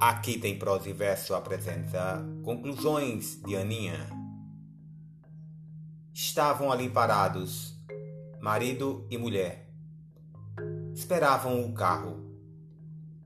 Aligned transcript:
Aqui 0.00 0.38
tem 0.38 0.58
prosa 0.58 0.88
e 0.88 0.94
verso 0.94 1.34
apresenta 1.34 2.24
conclusões 2.42 3.38
de 3.42 3.54
Aninha. 3.54 4.08
Estavam 6.10 6.72
ali 6.72 6.88
parados, 6.88 7.78
marido 8.40 9.06
e 9.10 9.18
mulher. 9.18 9.70
Esperavam 10.94 11.62
o 11.66 11.74
carro. 11.74 12.18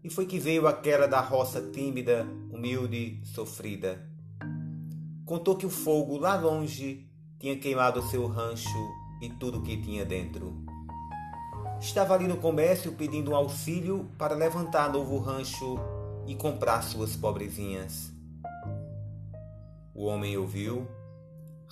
E 0.02 0.10
foi 0.10 0.26
que 0.26 0.40
veio 0.40 0.66
aquela 0.66 1.06
da 1.06 1.20
roça 1.20 1.62
tímida, 1.62 2.26
humilde, 2.50 3.20
sofrida. 3.24 4.10
Contou 5.24 5.54
que 5.54 5.66
o 5.66 5.70
fogo 5.70 6.18
lá 6.18 6.34
longe 6.34 7.08
tinha 7.38 7.56
queimado 7.56 8.02
seu 8.02 8.26
rancho 8.26 8.90
e 9.22 9.30
tudo 9.30 9.62
que 9.62 9.80
tinha 9.80 10.04
dentro. 10.04 10.52
Estava 11.80 12.14
ali 12.14 12.26
no 12.26 12.38
comércio 12.38 12.90
pedindo 12.94 13.30
um 13.30 13.36
auxílio 13.36 14.10
para 14.18 14.34
levantar 14.34 14.92
novo 14.92 15.18
rancho 15.18 15.78
e 16.26 16.34
comprar 16.34 16.82
suas 16.82 17.16
pobrezinhas. 17.16 18.12
O 19.94 20.06
homem 20.06 20.36
ouviu, 20.36 20.88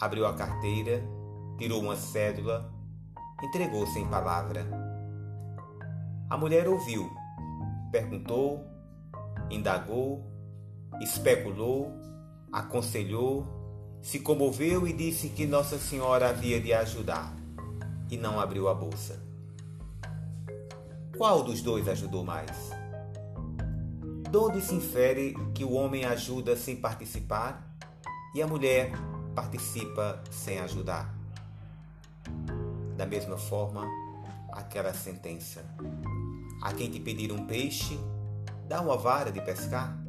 abriu 0.00 0.26
a 0.26 0.34
carteira, 0.34 1.02
tirou 1.58 1.80
uma 1.80 1.96
cédula, 1.96 2.72
entregou 3.42 3.86
sem 3.86 4.06
palavra. 4.06 4.66
A 6.30 6.36
mulher 6.36 6.68
ouviu, 6.68 7.10
perguntou, 7.90 8.64
indagou, 9.50 10.24
especulou, 11.00 11.92
aconselhou, 12.52 13.46
se 14.00 14.20
comoveu 14.20 14.86
e 14.86 14.92
disse 14.92 15.28
que 15.28 15.46
Nossa 15.46 15.78
Senhora 15.78 16.30
havia 16.30 16.60
de 16.60 16.72
ajudar 16.72 17.34
e 18.10 18.16
não 18.16 18.38
abriu 18.38 18.68
a 18.68 18.74
bolsa. 18.74 19.22
Qual 21.16 21.42
dos 21.42 21.62
dois 21.62 21.88
ajudou 21.88 22.24
mais? 22.24 22.81
Donde 24.32 24.62
se 24.62 24.74
infere 24.74 25.34
que 25.54 25.62
o 25.62 25.72
homem 25.72 26.06
ajuda 26.06 26.56
sem 26.56 26.74
participar 26.74 27.76
e 28.34 28.40
a 28.40 28.46
mulher 28.46 28.90
participa 29.34 30.24
sem 30.30 30.58
ajudar. 30.58 31.14
Da 32.96 33.04
mesma 33.04 33.36
forma, 33.36 33.86
aquela 34.50 34.94
sentença: 34.94 35.62
a 36.62 36.72
quem 36.72 36.90
te 36.90 36.98
pedir 36.98 37.30
um 37.30 37.44
peixe, 37.44 38.00
dá 38.66 38.80
uma 38.80 38.96
vara 38.96 39.30
de 39.30 39.42
pescar. 39.42 40.02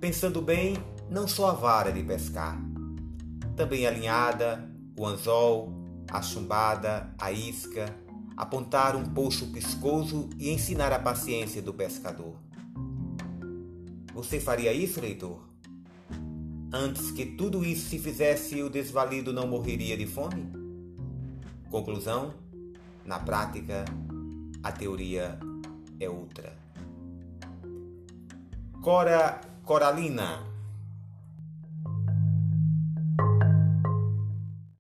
Pensando 0.00 0.40
bem, 0.40 0.74
não 1.10 1.28
só 1.28 1.50
a 1.50 1.52
vara 1.52 1.92
de 1.92 2.02
pescar, 2.02 2.58
também 3.54 3.86
a 3.86 3.90
linhada, 3.90 4.66
o 4.98 5.04
anzol, 5.04 5.70
a 6.10 6.22
chumbada, 6.22 7.14
a 7.18 7.30
isca, 7.30 7.84
apontar 8.34 8.96
um 8.96 9.04
poço 9.04 9.52
piscoso 9.52 10.30
e 10.38 10.50
ensinar 10.50 10.90
a 10.90 10.98
paciência 10.98 11.60
do 11.60 11.74
pescador. 11.74 12.42
Você 14.14 14.38
faria 14.38 14.72
isso, 14.72 15.00
leitor? 15.00 15.40
Antes 16.72 17.10
que 17.10 17.26
tudo 17.26 17.64
isso 17.64 17.88
se 17.88 17.98
fizesse, 17.98 18.62
o 18.62 18.70
desvalido 18.70 19.32
não 19.32 19.44
morreria 19.46 19.96
de 19.96 20.06
fome? 20.06 20.52
Conclusão: 21.68 22.32
na 23.04 23.18
prática, 23.18 23.84
a 24.62 24.70
teoria 24.70 25.36
é 25.98 26.08
outra. 26.08 26.56
Cora 28.80 29.40
Coralina 29.64 30.53